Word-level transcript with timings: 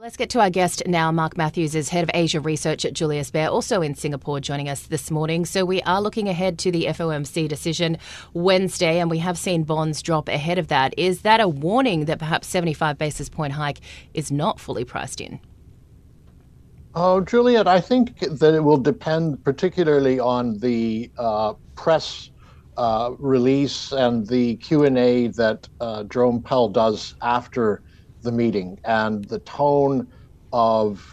Let's 0.00 0.16
get 0.16 0.30
to 0.30 0.40
our 0.40 0.48
guest 0.48 0.84
now. 0.86 1.10
Mark 1.10 1.36
Matthews 1.36 1.74
is 1.74 1.88
head 1.88 2.04
of 2.04 2.10
Asia 2.14 2.38
research 2.38 2.84
at 2.84 2.92
Julius 2.92 3.32
Baer, 3.32 3.48
also 3.48 3.82
in 3.82 3.96
Singapore, 3.96 4.38
joining 4.38 4.68
us 4.68 4.82
this 4.82 5.10
morning. 5.10 5.44
So 5.44 5.64
we 5.64 5.82
are 5.82 6.00
looking 6.00 6.28
ahead 6.28 6.56
to 6.60 6.70
the 6.70 6.84
FOMC 6.84 7.48
decision 7.48 7.98
Wednesday, 8.32 9.00
and 9.00 9.10
we 9.10 9.18
have 9.18 9.36
seen 9.36 9.64
bonds 9.64 10.00
drop 10.00 10.28
ahead 10.28 10.56
of 10.56 10.68
that. 10.68 10.94
Is 10.96 11.22
that 11.22 11.40
a 11.40 11.48
warning 11.48 12.04
that 12.04 12.20
perhaps 12.20 12.46
75 12.46 12.96
basis 12.96 13.28
point 13.28 13.54
hike 13.54 13.80
is 14.14 14.30
not 14.30 14.60
fully 14.60 14.84
priced 14.84 15.20
in? 15.20 15.40
Oh, 16.94 17.20
Juliette, 17.20 17.66
I 17.66 17.80
think 17.80 18.20
that 18.20 18.54
it 18.54 18.60
will 18.60 18.78
depend 18.78 19.42
particularly 19.42 20.20
on 20.20 20.58
the 20.58 21.10
uh, 21.18 21.54
press 21.74 22.30
uh, 22.76 23.14
release 23.18 23.90
and 23.90 24.24
the 24.28 24.54
Q 24.58 24.84
and 24.84 24.96
A 24.96 25.26
that 25.28 25.68
uh, 25.80 26.04
Jerome 26.04 26.40
Powell 26.40 26.68
does 26.68 27.16
after 27.20 27.82
the 28.22 28.32
meeting 28.32 28.78
and 28.84 29.24
the 29.26 29.40
tone 29.40 30.08
of 30.52 31.04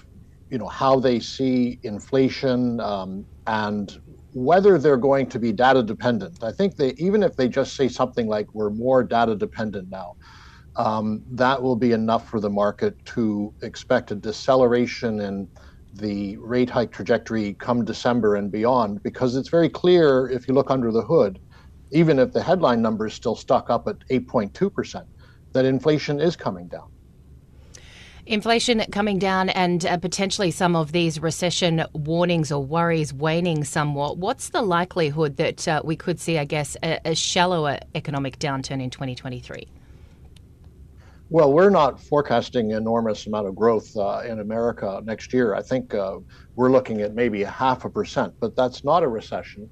you 0.50 0.58
know 0.58 0.68
how 0.68 1.00
they 1.00 1.20
see 1.20 1.80
inflation 1.84 2.80
um, 2.80 3.28
and 3.48 3.98
whether 4.34 4.78
they're 4.78 4.98
going 4.98 5.28
to 5.28 5.40
be 5.40 5.52
data 5.52 5.84
dependent. 5.84 6.44
I 6.44 6.52
think 6.52 6.76
they 6.78 6.94
even 6.98 7.24
if 7.24 7.36
they 7.36 7.48
just 7.50 7.76
say 7.76 7.88
something 7.88 8.28
like 8.28 8.48
we're 8.54 8.70
more 8.70 9.04
data 9.04 9.36
dependent 9.36 9.90
now, 9.90 10.14
um, 10.76 11.24
that 11.32 11.62
will 11.62 11.76
be 11.76 11.92
enough 11.94 12.30
for 12.30 12.40
the 12.40 12.50
market 12.50 12.96
to 13.16 13.54
expect 13.62 14.12
a 14.12 14.16
deceleration 14.16 15.20
in 15.22 15.50
the 15.94 16.38
rate 16.38 16.70
hike 16.70 16.92
trajectory 16.92 17.56
come 17.60 17.86
December 17.86 18.36
and 18.36 18.52
beyond 18.52 19.02
because 19.04 19.36
it's 19.36 19.50
very 19.50 19.70
clear 19.70 20.30
if 20.30 20.48
you 20.48 20.54
look 20.54 20.70
under 20.72 20.92
the 20.92 21.04
hood, 21.04 21.40
even 21.92 22.20
if 22.20 22.34
the 22.34 22.44
headline 22.44 22.82
number 22.82 23.08
is 23.08 23.14
still 23.14 23.36
stuck 23.36 23.70
up 23.70 23.88
at 23.88 23.96
8.2%, 24.12 25.06
that 25.54 25.66
inflation 25.66 26.20
is 26.20 26.36
coming 26.36 26.68
down. 26.68 26.84
Inflation 28.28 28.84
coming 28.92 29.20
down 29.20 29.50
and 29.50 29.86
uh, 29.86 29.98
potentially 29.98 30.50
some 30.50 30.76
of 30.76 30.92
these 30.92 31.20
recession 31.20 31.86
warnings 31.94 32.52
or 32.52 32.64
worries 32.64 33.14
waning 33.14 33.64
somewhat. 33.64 34.18
What's 34.18 34.50
the 34.50 34.64
likelihood 34.64 35.38
that 35.38 35.68
uh, 35.68 35.82
we 35.86 35.96
could 35.96 36.20
see, 36.20 36.40
I 36.40 36.46
guess, 36.46 36.76
a, 36.82 37.00
a 37.06 37.14
shallower 37.14 37.78
economic 37.94 38.40
downturn 38.40 38.82
in 38.82 38.90
2023? 38.90 39.68
Well, 41.30 41.54
we're 41.54 41.70
not 41.70 42.02
forecasting 42.02 42.72
enormous 42.72 43.28
amount 43.28 43.46
of 43.48 43.56
growth 43.56 43.96
uh, 43.96 44.24
in 44.26 44.40
America 44.40 45.02
next 45.04 45.32
year. 45.32 45.54
I 45.54 45.62
think 45.62 45.94
uh, 45.94 46.18
we're 46.56 46.72
looking 46.72 47.02
at 47.02 47.14
maybe 47.14 47.44
a 47.44 47.50
half 47.50 47.86
a 47.86 47.92
percent, 47.92 48.34
but 48.40 48.56
that's 48.56 48.84
not 48.84 49.04
a 49.04 49.08
recession. 49.08 49.70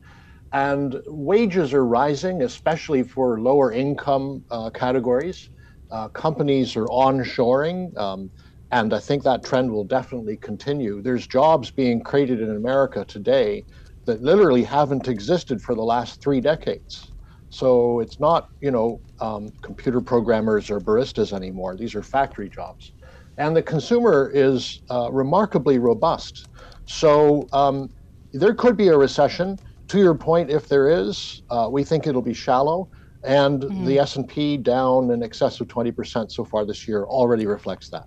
And 0.52 1.02
wages 1.08 1.74
are 1.74 1.86
rising, 1.86 2.44
especially 2.44 3.02
for 3.02 3.40
lower 3.40 3.72
income 3.72 4.46
uh, 4.52 4.70
categories. 4.70 5.50
Uh, 5.94 6.10
companies 6.10 6.76
are 6.76 6.88
onshoring. 6.88 7.96
Um, 7.98 8.32
and 8.72 8.92
I 8.96 9.00
think 9.00 9.22
that 9.24 9.46
trend 9.46 9.72
will 9.72 9.84
definitely 9.84 10.38
continue. 10.38 11.04
There's 11.04 11.28
jobs 11.28 11.70
being 11.70 12.02
created 12.02 12.42
in 12.42 12.50
America 12.56 13.06
today 13.08 13.66
that 14.08 14.24
literally 14.24 14.64
haven't 14.64 15.08
existed 15.08 15.62
for 15.62 15.76
the 15.76 15.84
last 15.84 16.20
three 16.22 16.42
decades. 16.42 17.14
So 17.50 18.00
it's 18.00 18.20
not, 18.20 18.48
you 18.60 18.72
know, 18.72 19.00
um, 19.22 19.50
computer 19.62 20.02
programmers 20.02 20.72
or 20.72 20.80
baristas 20.80 21.32
anymore. 21.32 21.78
These 21.78 21.94
are 21.94 22.02
factory 22.02 22.50
jobs. 22.50 22.94
And 23.38 23.56
the 23.56 23.62
consumer 23.62 24.32
is 24.34 24.82
uh, 24.90 25.12
remarkably 25.12 25.78
robust. 25.78 26.48
So 26.88 27.48
um, 27.54 27.90
there 28.34 28.56
could 28.56 28.76
be 28.76 28.88
a 28.88 28.98
recession. 28.98 29.58
To 29.90 30.00
your 30.00 30.16
point, 30.16 30.50
if 30.50 30.68
there 30.68 30.90
is, 30.90 31.44
uh, 31.52 31.70
we 31.72 31.84
think 31.84 32.08
it'll 32.08 32.24
be 32.24 32.34
shallow. 32.34 32.90
And 33.24 33.62
mm-hmm. 33.62 33.86
the 33.86 34.00
S&P 34.00 34.58
down 34.58 35.12
in 35.12 35.24
excess 35.24 35.62
of 35.62 35.68
20% 35.68 36.32
so 36.32 36.44
far 36.44 36.66
this 36.66 36.88
year 36.88 37.06
already 37.06 37.46
reflects 37.46 37.90
that. 37.90 38.06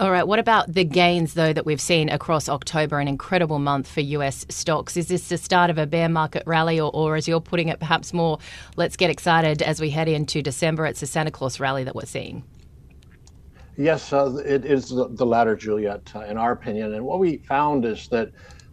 All 0.00 0.12
right. 0.12 0.26
What 0.26 0.38
about 0.38 0.72
the 0.72 0.84
gains, 0.84 1.34
though, 1.34 1.52
that 1.52 1.66
we've 1.66 1.80
seen 1.80 2.08
across 2.08 2.48
October, 2.48 3.00
an 3.00 3.08
incredible 3.08 3.58
month 3.58 3.88
for 3.88 4.00
US 4.00 4.46
stocks? 4.48 4.96
Is 4.96 5.08
this 5.08 5.28
the 5.28 5.36
start 5.36 5.70
of 5.70 5.78
a 5.78 5.86
bear 5.88 6.08
market 6.08 6.44
rally, 6.46 6.78
or, 6.78 6.92
or 6.94 7.16
as 7.16 7.26
you're 7.26 7.40
putting 7.40 7.66
it, 7.66 7.80
perhaps 7.80 8.12
more, 8.12 8.38
let's 8.76 8.96
get 8.96 9.10
excited 9.10 9.60
as 9.60 9.80
we 9.80 9.90
head 9.90 10.06
into 10.06 10.40
December? 10.40 10.86
It's 10.86 11.02
a 11.02 11.06
Santa 11.06 11.32
Claus 11.32 11.58
rally 11.58 11.82
that 11.82 11.96
we're 11.96 12.06
seeing. 12.06 12.44
Yes, 13.76 14.12
uh, 14.12 14.36
it 14.44 14.64
is 14.64 14.88
the 14.88 15.26
latter, 15.26 15.56
Juliette, 15.56 16.12
uh, 16.14 16.20
in 16.20 16.36
our 16.36 16.52
opinion. 16.52 16.94
And 16.94 17.04
what 17.04 17.18
we 17.18 17.38
found 17.38 17.84
is 17.84 18.06
that 18.08 18.30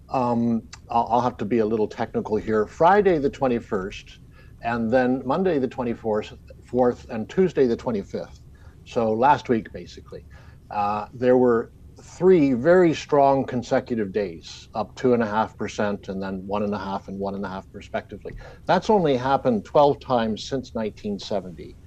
um, 0.10 0.62
I'll, 0.92 1.08
I'll 1.10 1.22
have 1.22 1.38
to 1.38 1.46
be 1.46 1.58
a 1.60 1.66
little 1.66 1.88
technical 1.88 2.38
here. 2.38 2.68
Friday 2.68 3.18
the 3.18 3.32
21st, 3.32 4.20
and 4.66 4.92
then 4.92 5.22
Monday 5.26 5.60
the 5.60 5.68
24th, 5.68 6.36
fourth, 6.66 7.06
and 7.10 7.30
Tuesday 7.30 7.68
the 7.68 7.78
25th. 7.78 8.40
So 8.84 9.14
last 9.14 9.48
week, 9.48 9.72
basically 9.72 10.26
uh, 10.72 11.06
there 11.14 11.38
were 11.38 11.72
three 12.02 12.54
very 12.54 12.94
strong 12.94 13.46
consecutive 13.46 14.12
days, 14.12 14.68
up 14.74 14.94
two 14.96 15.14
and 15.14 15.24
a 15.24 15.26
half 15.26 15.58
percent, 15.58 16.10
and 16.10 16.22
then 16.22 16.44
one 16.46 16.64
and 16.64 16.74
a 16.74 16.80
half 16.80 17.08
and 17.08 17.20
one 17.20 17.36
and 17.36 17.46
a 17.46 17.50
half 17.50 17.66
respectively. 17.74 18.34
That's 18.68 18.90
only 18.90 19.16
happened 19.16 19.66
12 19.66 20.00
times 20.00 20.48
since 20.48 20.74
1970, 20.74 21.78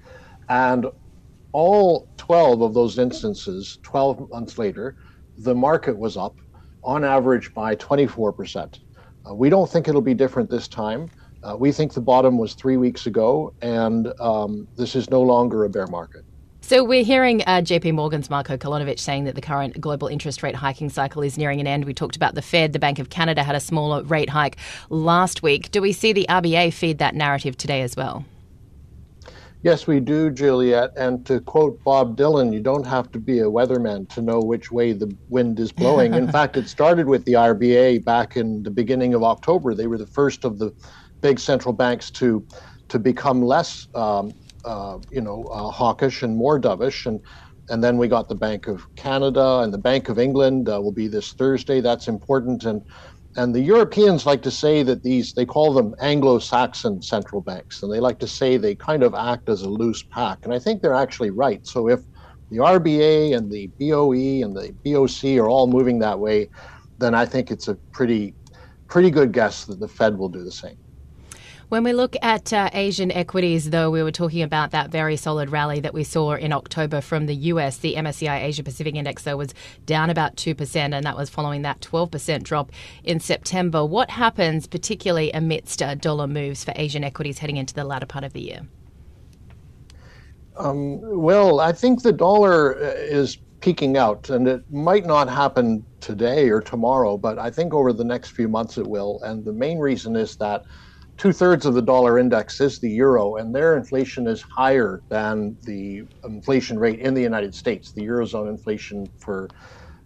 and 0.47 0.87
all 1.51 2.07
12 2.17 2.61
of 2.61 2.73
those 2.73 2.97
instances, 2.97 3.77
12 3.83 4.29
months 4.31 4.57
later, 4.57 4.95
the 5.37 5.55
market 5.55 5.97
was 5.97 6.15
up 6.15 6.35
on 6.83 7.03
average 7.03 7.51
by 7.53 7.75
24 7.75 8.33
percent. 8.33 8.79
Uh, 9.29 9.35
we 9.35 9.49
don't 9.49 9.69
think 9.69 9.87
it'll 9.87 10.01
be 10.01 10.13
different 10.13 10.49
this 10.49 10.69
time. 10.69 11.09
Uh, 11.43 11.55
we 11.57 11.71
think 11.71 11.93
the 11.93 12.01
bottom 12.01 12.37
was 12.37 12.53
three 12.53 12.77
weeks 12.77 13.05
ago, 13.05 13.53
and 13.61 14.11
um, 14.19 14.67
this 14.75 14.95
is 14.95 15.09
no 15.09 15.21
longer 15.21 15.63
a 15.63 15.69
bear 15.69 15.87
market. 15.87 16.23
So 16.61 16.83
we're 16.83 17.03
hearing 17.03 17.41
uh, 17.43 17.61
JP 17.61 17.93
Morgan's 17.93 18.29
Marko 18.29 18.57
Kolanovic 18.57 18.99
saying 18.99 19.23
that 19.23 19.35
the 19.35 19.41
current 19.41 19.79
global 19.79 20.07
interest 20.07 20.43
rate 20.43 20.55
hiking 20.55 20.89
cycle 20.89 21.23
is 21.23 21.37
nearing 21.37 21.59
an 21.59 21.65
end. 21.65 21.85
We 21.85 21.93
talked 21.93 22.15
about 22.15 22.35
the 22.35 22.41
Fed. 22.41 22.73
The 22.73 22.79
Bank 22.79 22.99
of 22.99 23.09
Canada 23.09 23.43
had 23.43 23.55
a 23.55 23.59
smaller 23.59 24.03
rate 24.03 24.29
hike 24.29 24.57
last 24.89 25.41
week. 25.41 25.71
Do 25.71 25.81
we 25.81 25.93
see 25.93 26.13
the 26.13 26.27
RBA 26.29 26.73
feed 26.73 26.99
that 26.99 27.15
narrative 27.15 27.57
today 27.57 27.81
as 27.81 27.95
well? 27.95 28.25
Yes, 29.61 29.87
we 29.87 29.99
do, 29.99 30.29
Juliette. 30.29 30.91
And 30.95 31.25
to 31.25 31.41
quote 31.41 31.83
Bob 31.83 32.15
Dylan, 32.15 32.53
you 32.53 32.61
don't 32.61 32.85
have 32.85 33.11
to 33.13 33.19
be 33.19 33.39
a 33.39 33.45
weatherman 33.45 34.07
to 34.09 34.21
know 34.21 34.39
which 34.39 34.71
way 34.71 34.93
the 34.93 35.13
wind 35.27 35.59
is 35.59 35.71
blowing. 35.71 36.13
in 36.21 36.31
fact, 36.31 36.55
it 36.55 36.69
started 36.69 37.07
with 37.07 37.25
the 37.25 37.33
RBA 37.33 38.05
back 38.05 38.37
in 38.37 38.63
the 38.63 38.71
beginning 38.71 39.13
of 39.13 39.23
October. 39.23 39.73
They 39.73 39.87
were 39.87 39.97
the 39.97 40.07
first 40.07 40.45
of 40.45 40.59
the 40.59 40.73
big 41.21 41.39
central 41.39 41.73
banks 41.73 42.11
to 42.11 42.45
to 42.89 42.99
become 42.99 43.41
less 43.41 43.87
um, 43.93 44.33
uh, 44.65 44.99
you 45.09 45.21
know, 45.21 45.43
uh, 45.45 45.69
hawkish 45.69 46.21
and 46.23 46.35
more 46.35 46.59
dovish. 46.59 47.05
And, 47.05 47.19
and 47.69 47.83
then 47.83 47.97
we 47.97 48.07
got 48.07 48.27
the 48.27 48.35
Bank 48.35 48.67
of 48.67 48.83
Canada 48.95 49.59
and 49.59 49.73
the 49.73 49.77
Bank 49.77 50.09
of 50.09 50.19
England 50.19 50.69
uh, 50.69 50.81
will 50.81 50.91
be 50.91 51.07
this 51.07 51.33
Thursday. 51.33 51.81
That's 51.81 52.07
important. 52.07 52.65
And, 52.65 52.81
and 53.35 53.53
the 53.53 53.61
Europeans 53.61 54.25
like 54.25 54.41
to 54.41 54.51
say 54.51 54.83
that 54.83 55.03
these, 55.03 55.33
they 55.33 55.45
call 55.45 55.73
them 55.73 55.95
Anglo 56.01 56.39
Saxon 56.39 57.01
central 57.01 57.41
banks. 57.41 57.83
And 57.83 57.91
they 57.91 57.99
like 57.99 58.19
to 58.19 58.27
say 58.27 58.57
they 58.57 58.75
kind 58.75 59.03
of 59.03 59.13
act 59.13 59.49
as 59.49 59.61
a 59.61 59.69
loose 59.69 60.03
pack. 60.11 60.39
And 60.43 60.53
I 60.53 60.59
think 60.59 60.81
they're 60.81 60.95
actually 60.95 61.29
right. 61.29 61.65
So 61.65 61.87
if 61.87 62.01
the 62.49 62.57
RBA 62.57 63.37
and 63.37 63.51
the 63.51 63.67
BOE 63.79 64.43
and 64.43 64.55
the 64.55 64.73
BOC 64.83 65.39
are 65.39 65.49
all 65.49 65.67
moving 65.67 65.99
that 65.99 66.19
way, 66.19 66.49
then 66.97 67.13
I 67.13 67.25
think 67.25 67.51
it's 67.51 67.67
a 67.67 67.77
pretty, 67.93 68.35
pretty 68.89 69.11
good 69.11 69.31
guess 69.31 69.65
that 69.65 69.79
the 69.79 69.87
Fed 69.87 70.17
will 70.17 70.29
do 70.29 70.43
the 70.43 70.51
same. 70.51 70.75
When 71.69 71.83
we 71.83 71.93
look 71.93 72.15
at 72.23 72.51
uh, 72.51 72.71
Asian 72.73 73.11
equities, 73.11 73.69
though, 73.69 73.91
we 73.91 74.01
were 74.01 74.11
talking 74.11 74.41
about 74.41 74.71
that 74.71 74.89
very 74.89 75.15
solid 75.15 75.51
rally 75.51 75.79
that 75.81 75.93
we 75.93 76.03
saw 76.03 76.33
in 76.33 76.51
October 76.51 76.99
from 76.99 77.27
the 77.27 77.35
US. 77.35 77.77
The 77.77 77.93
MSCI 77.93 78.41
Asia 78.41 78.63
Pacific 78.63 78.95
Index, 78.95 79.21
though, 79.21 79.37
was 79.37 79.53
down 79.85 80.09
about 80.09 80.35
2%, 80.35 80.75
and 80.75 81.05
that 81.05 81.15
was 81.15 81.29
following 81.29 81.61
that 81.61 81.79
12% 81.81 82.41
drop 82.41 82.71
in 83.03 83.19
September. 83.19 83.85
What 83.85 84.09
happens, 84.09 84.65
particularly 84.65 85.31
amidst 85.31 85.83
uh, 85.83 85.93
dollar 85.93 86.25
moves 86.25 86.63
for 86.63 86.73
Asian 86.75 87.03
equities 87.03 87.37
heading 87.37 87.57
into 87.57 87.75
the 87.75 87.83
latter 87.83 88.07
part 88.07 88.23
of 88.23 88.33
the 88.33 88.41
year? 88.41 88.61
Um, 90.57 90.99
well, 91.21 91.59
I 91.59 91.71
think 91.71 92.01
the 92.01 92.11
dollar 92.11 92.77
uh, 92.77 92.95
is 92.97 93.37
peaking 93.61 93.95
out, 93.95 94.31
and 94.31 94.47
it 94.47 94.63
might 94.71 95.05
not 95.05 95.29
happen 95.29 95.85
today 95.99 96.49
or 96.49 96.61
tomorrow, 96.61 97.15
but 97.15 97.37
I 97.37 97.51
think 97.51 97.75
over 97.75 97.93
the 97.93 98.03
next 98.03 98.29
few 98.29 98.47
months 98.47 98.79
it 98.79 98.87
will. 98.87 99.21
And 99.21 99.45
the 99.45 99.53
main 99.53 99.77
reason 99.77 100.15
is 100.15 100.35
that 100.37 100.63
two 101.19 101.33
thirds 101.33 101.65
of 101.65 101.73
the 101.73 101.81
dollar 101.81 102.17
index 102.17 102.61
is 102.61 102.79
the 102.79 102.89
euro, 102.89 103.35
and 103.35 103.53
their 103.53 103.75
inflation 103.75 104.25
is 104.25 104.43
higher 104.55 105.03
than 105.09 105.57
the 105.65 106.01
inflation 106.23 106.79
rate 106.79 106.99
in 106.99 107.13
the 107.13 107.21
United 107.21 107.53
States. 107.53 107.91
The 107.93 108.01
eurozone 108.03 108.49
inflation 108.49 109.05
for 109.19 109.51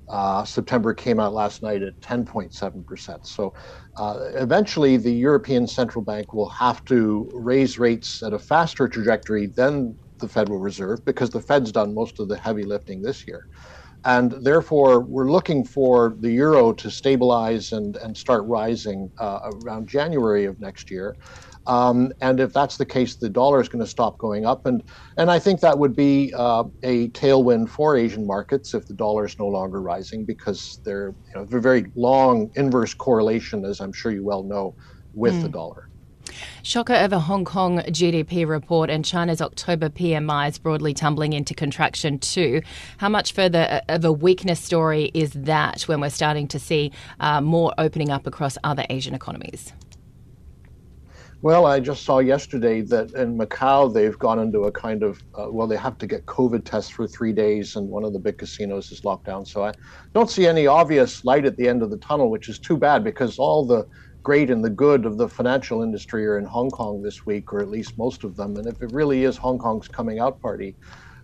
uh, 0.09 0.43
September 0.43 0.93
came 0.93 1.19
out 1.19 1.33
last 1.33 1.61
night 1.61 1.81
at 1.83 1.93
10.7%. 2.01 3.17
So 3.23 3.53
uh, 3.95 4.19
eventually, 4.33 4.97
the 4.97 5.13
European 5.13 5.67
Central 5.67 6.03
Bank 6.03 6.33
will 6.33 6.49
have 6.49 6.83
to 6.85 7.29
raise 7.33 7.79
rates 7.79 8.21
at 8.23 8.33
a 8.33 8.39
faster 8.39 8.87
trajectory 8.87 9.47
than 9.55 9.97
the 10.19 10.27
Federal 10.27 10.59
Reserve 10.59 10.99
because 11.05 11.29
the 11.29 11.41
Fed's 11.41 11.71
done 11.71 11.93
most 11.93 12.19
of 12.19 12.27
the 12.27 12.37
heavy 12.37 12.63
lifting 12.63 13.01
this 13.01 13.27
year. 13.27 13.45
And 14.05 14.33
therefore, 14.43 15.01
we're 15.01 15.31
looking 15.31 15.63
for 15.63 16.15
the 16.19 16.31
euro 16.31 16.73
to 16.73 16.91
stabilize 16.91 17.71
and, 17.71 17.95
and 17.97 18.17
start 18.17 18.43
rising 18.45 19.11
uh, 19.19 19.51
around 19.63 19.87
January 19.87 20.45
of 20.45 20.59
next 20.59 20.91
year. 20.91 21.15
Um, 21.65 22.11
and 22.19 22.41
if 22.41 22.51
that's 22.51 22.75
the 22.75 22.85
case, 22.85 23.15
the 23.15 23.29
dollar 23.29 23.61
is 23.61 23.69
going 23.69 23.83
to 23.83 23.89
stop 23.89 24.17
going 24.17 24.45
up. 24.45 24.65
And, 24.65 24.83
and 25.17 25.31
I 25.31 25.39
think 25.39 25.61
that 25.61 25.79
would 25.79 25.95
be 25.95 26.33
uh, 26.35 26.65
a 26.83 27.07
tailwind 27.09 27.69
for 27.69 27.95
Asian 27.95 28.27
markets 28.27 28.73
if 28.73 28.85
the 28.87 28.93
dollar 28.93 29.25
is 29.25 29.39
no 29.39 29.47
longer 29.47 29.81
rising 29.81 30.25
because 30.25 30.79
they're, 30.83 31.15
you 31.33 31.39
know, 31.39 31.45
they're 31.45 31.61
very 31.61 31.85
long 31.95 32.49
inverse 32.55 32.93
correlation, 32.93 33.63
as 33.63 33.79
I'm 33.79 33.93
sure 33.93 34.11
you 34.11 34.25
well 34.25 34.43
know, 34.43 34.75
with 35.13 35.35
mm. 35.35 35.43
the 35.43 35.49
dollar. 35.49 35.87
Shocker 36.61 36.93
a 36.93 37.19
Hong 37.19 37.45
Kong 37.45 37.79
GDP 37.79 38.47
report 38.47 38.89
and 38.89 39.03
China's 39.03 39.41
October 39.41 39.89
PMI 39.89 40.49
is 40.49 40.57
broadly 40.57 40.93
tumbling 40.93 41.33
into 41.33 41.53
contraction 41.53 42.19
too. 42.19 42.61
How 42.97 43.09
much 43.09 43.33
further 43.33 43.81
of 43.89 44.05
a 44.05 44.11
weakness 44.11 44.59
story 44.59 45.11
is 45.13 45.33
that 45.33 45.83
when 45.83 45.99
we're 45.99 46.09
starting 46.09 46.47
to 46.49 46.59
see 46.59 46.91
uh, 47.19 47.41
more 47.41 47.73
opening 47.77 48.09
up 48.09 48.25
across 48.25 48.57
other 48.63 48.85
Asian 48.89 49.13
economies? 49.13 49.73
Well, 51.43 51.65
I 51.65 51.81
just 51.81 52.05
saw 52.05 52.19
yesterday 52.19 52.79
that 52.83 53.11
in 53.15 53.37
Macau 53.37 53.93
they've 53.93 54.17
gone 54.17 54.39
into 54.39 54.61
a 54.61 54.71
kind 54.71 55.03
of 55.03 55.21
uh, 55.37 55.47
well, 55.51 55.67
they 55.67 55.75
have 55.75 55.97
to 55.97 56.07
get 56.07 56.25
COVID 56.25 56.63
tests 56.63 56.89
for 56.89 57.05
three 57.05 57.33
days, 57.33 57.75
and 57.75 57.89
one 57.89 58.05
of 58.05 58.13
the 58.13 58.19
big 58.19 58.37
casinos 58.37 58.93
is 58.93 59.03
locked 59.03 59.25
down. 59.25 59.45
So 59.45 59.65
I 59.65 59.73
don't 60.13 60.29
see 60.29 60.47
any 60.47 60.67
obvious 60.67 61.25
light 61.25 61.45
at 61.45 61.57
the 61.57 61.67
end 61.67 61.83
of 61.83 61.89
the 61.89 61.97
tunnel, 61.97 62.29
which 62.29 62.47
is 62.47 62.59
too 62.59 62.77
bad 62.77 63.03
because 63.03 63.39
all 63.39 63.65
the 63.65 63.85
great 64.23 64.49
and 64.49 64.63
the 64.63 64.69
good 64.69 65.05
of 65.05 65.17
the 65.17 65.27
financial 65.27 65.83
industry 65.83 66.25
are 66.25 66.39
in 66.39 66.45
Hong 66.45 66.69
Kong 66.69 67.01
this 67.01 67.25
week, 67.25 67.51
or 67.51 67.59
at 67.59 67.69
least 67.69 67.97
most 67.97 68.23
of 68.23 68.35
them. 68.35 68.55
And 68.55 68.67
if 68.67 68.81
it 68.81 68.91
really 68.93 69.25
is 69.25 69.37
Hong 69.37 69.59
Kong's 69.59 69.87
coming 69.87 70.19
out 70.19 70.39
party, 70.39 70.77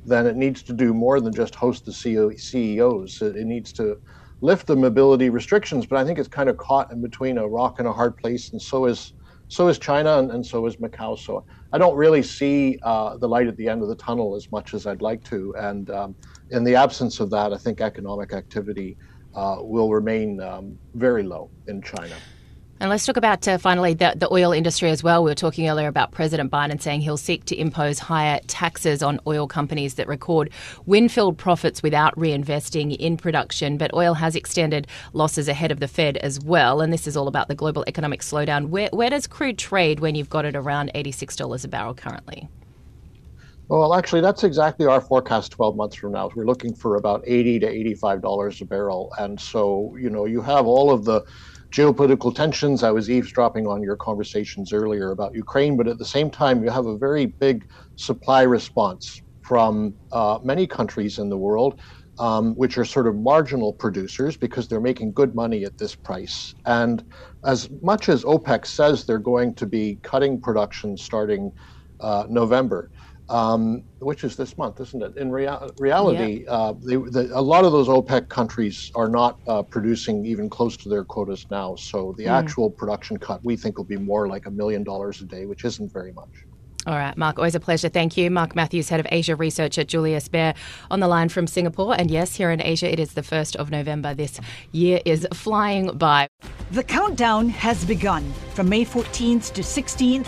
then 0.05 0.27
it 0.27 0.35
needs 0.35 0.63
to 0.63 0.73
do 0.73 0.93
more 0.93 1.21
than 1.21 1.33
just 1.33 1.55
host 1.55 1.85
the 1.85 1.93
CEOs. 1.93 3.21
It, 3.21 3.35
needs 3.35 3.71
to 3.73 3.97
lift 4.41 4.67
the 4.67 4.75
mobility 4.75 5.29
restrictions. 5.29 5.85
But 5.85 5.99
I 5.99 6.05
think 6.05 6.19
it's 6.19 6.27
kind 6.27 6.49
of 6.49 6.57
caught 6.57 6.91
in 6.91 7.01
between 7.01 7.37
a 7.37 7.47
rock 7.47 7.79
and 7.79 7.87
a 7.87 7.93
hard 7.93 8.17
place, 8.17 8.51
and 8.51 8.61
so 8.61 8.85
is 8.85 9.13
so 9.51 9.67
is 9.67 9.79
China, 9.79 10.19
and, 10.19 10.29
and 10.29 10.45
so 10.45 10.67
is 10.67 10.75
Macau. 10.75 11.17
So 11.17 11.43
I 11.73 11.79
don't 11.79 11.95
really 11.95 12.21
see 12.21 12.77
uh, 12.83 13.17
the 13.17 13.27
light 13.27 13.47
at 13.47 13.57
the 13.57 13.67
end 13.67 13.81
of 13.81 13.87
the 13.87 13.95
tunnel 13.95 14.35
as 14.35 14.47
much 14.51 14.75
as 14.75 14.85
I'd 14.85 15.01
like 15.01 15.23
to. 15.23 15.55
And 15.57 15.89
um, 15.89 16.15
in 16.51 16.63
the 16.63 16.75
absence 16.75 17.19
of 17.19 17.31
that, 17.31 17.51
I 17.51 17.57
think 17.57 17.81
economic 17.81 18.31
activity 18.31 18.95
uh, 19.33 19.57
will 19.61 19.91
remain 19.91 20.39
um, 20.39 20.77
very 20.93 21.23
low 21.23 21.49
in 21.65 21.81
China. 21.81 22.15
And 22.81 22.89
let's 22.89 23.05
talk 23.05 23.17
about 23.17 23.45
uh, 23.45 23.57
finally 23.57 23.93
the, 23.93 24.13
the 24.15 24.31
oil 24.31 24.53
industry 24.53 24.89
as 24.89 25.03
well. 25.03 25.21
We 25.21 25.31
were 25.31 25.35
talking 25.35 25.67
earlier 25.67 25.89
about 25.89 26.13
President 26.13 26.49
Biden 26.49 26.81
saying 26.81 27.01
he'll 27.01 27.17
seek 27.17 27.43
to 27.45 27.59
impose 27.59 27.99
higher 27.99 28.39
taxes 28.47 29.03
on 29.03 29.19
oil 29.27 29.47
companies 29.47 29.95
that 29.95 30.07
record 30.07 30.49
windfall 30.85 31.33
profits 31.33 31.83
without 31.83 32.15
reinvesting 32.15 32.95
in 32.95 33.17
production. 33.17 33.77
But 33.77 33.93
oil 33.93 34.13
has 34.13 34.33
extended 34.33 34.87
losses 35.11 35.49
ahead 35.49 35.71
of 35.71 35.81
the 35.81 35.89
Fed 35.89 36.15
as 36.17 36.39
well. 36.39 36.79
And 36.79 36.93
this 36.93 37.05
is 37.05 37.17
all 37.17 37.27
about 37.27 37.49
the 37.49 37.55
global 37.55 37.83
economic 37.85 38.21
slowdown. 38.21 38.69
Where, 38.69 38.87
where 38.93 39.09
does 39.09 39.27
crude 39.27 39.57
trade 39.57 39.99
when 39.99 40.15
you've 40.15 40.29
got 40.29 40.45
it 40.45 40.55
around 40.55 40.89
$86 40.95 41.65
a 41.65 41.67
barrel 41.67 41.93
currently? 41.93 42.47
Well, 43.67 43.93
actually, 43.93 44.21
that's 44.21 44.45
exactly 44.45 44.85
our 44.85 45.01
forecast 45.01 45.51
12 45.51 45.75
months 45.75 45.97
from 45.97 46.13
now. 46.13 46.31
We're 46.33 46.45
looking 46.45 46.73
for 46.73 46.95
about 46.95 47.23
80 47.27 47.59
to 47.59 47.67
$85 47.67 48.61
a 48.61 48.65
barrel. 48.65 49.13
And 49.19 49.39
so, 49.39 49.97
you 49.99 50.09
know, 50.09 50.25
you 50.25 50.41
have 50.41 50.65
all 50.65 50.91
of 50.91 51.03
the 51.03 51.25
geopolitical 51.73 52.33
tensions. 52.33 52.83
I 52.83 52.91
was 52.91 53.09
eavesdropping 53.09 53.67
on 53.67 53.83
your 53.83 53.95
conversations 53.95 54.73
earlier 54.73 55.11
about 55.11 55.35
Ukraine, 55.35 55.77
but 55.77 55.87
at 55.87 55.97
the 55.97 56.05
same 56.05 56.29
time, 56.29 56.63
you 56.63 56.69
have 56.69 56.87
a 56.87 56.97
very 56.97 57.27
big 57.39 57.65
supply 57.95 58.41
response 58.41 59.21
from 59.43 59.95
uh, 60.11 60.39
many 60.43 60.67
countries 60.67 61.19
in 61.19 61.29
the 61.29 61.37
world, 61.37 61.79
um, 62.19 62.53
which 62.55 62.77
are 62.77 62.85
sort 62.85 63.07
of 63.07 63.15
marginal 63.15 63.73
producers 63.73 64.37
because 64.37 64.67
they're 64.67 64.81
making 64.81 65.13
good 65.13 65.33
money 65.35 65.63
at 65.63 65.77
this 65.77 65.95
price. 65.95 66.53
And 66.65 67.03
as 67.45 67.69
much 67.81 68.09
as 68.09 68.23
OPEC 68.23 68.65
says 68.65 69.05
they're 69.05 69.17
going 69.17 69.55
to 69.55 69.65
be 69.65 69.99
cutting 70.03 70.41
production 70.41 70.97
starting 70.97 71.51
uh, 71.99 72.25
November, 72.29 72.91
um, 73.29 73.83
which 73.99 74.23
is 74.23 74.35
this 74.35 74.57
month, 74.57 74.79
isn't 74.79 75.01
it? 75.01 75.17
In 75.17 75.31
rea- 75.31 75.69
reality, 75.77 76.43
yeah. 76.43 76.51
uh, 76.51 76.73
they, 76.73 76.95
the, 76.95 77.29
a 77.33 77.41
lot 77.41 77.63
of 77.63 77.71
those 77.71 77.87
OPEC 77.87 78.27
countries 78.27 78.91
are 78.95 79.07
not 79.07 79.39
uh, 79.47 79.61
producing 79.61 80.25
even 80.25 80.49
close 80.49 80.75
to 80.77 80.89
their 80.89 81.03
quotas 81.03 81.45
now. 81.51 81.75
So 81.75 82.13
the 82.17 82.25
mm. 82.25 82.31
actual 82.31 82.69
production 82.69 83.17
cut, 83.17 83.43
we 83.43 83.55
think, 83.55 83.77
will 83.77 83.85
be 83.85 83.97
more 83.97 84.27
like 84.27 84.47
a 84.47 84.51
million 84.51 84.83
dollars 84.83 85.21
a 85.21 85.25
day, 85.25 85.45
which 85.45 85.63
isn't 85.63 85.91
very 85.91 86.11
much. 86.11 86.29
All 86.87 86.95
right, 86.95 87.15
Mark, 87.17 87.37
always 87.37 87.55
a 87.55 87.59
pleasure. 87.59 87.89
Thank 87.89 88.15
you. 88.15 88.31
Mark 88.31 88.55
Matthews, 88.55 88.87
Head 88.89 89.01
of 89.01 89.07
Asia 89.11 89.35
Research 89.35 89.77
at 89.77 89.87
Julius 89.87 90.27
Baer, 90.29 90.53
on 90.89 91.01
the 91.01 91.07
line 91.07 91.27
from 91.27 91.45
Singapore. 91.45 91.93
And 91.95 92.09
yes, 92.09 92.35
here 92.35 92.51
in 92.51 92.61
Asia, 92.61 92.91
it 92.91 92.99
is 92.99 93.13
the 93.13 93.21
1st 93.21 93.57
of 93.57 93.69
November. 93.69 94.13
This 94.13 94.39
year 94.71 95.01
is 95.03 95.27
flying 95.33 95.97
by. 95.97 96.29
The 96.71 96.83
countdown 96.83 97.49
has 97.49 97.83
begun. 97.83 98.31
From 98.53 98.69
May 98.69 98.85
14th 98.85 99.53
to 99.53 99.61
16th, 99.61 100.27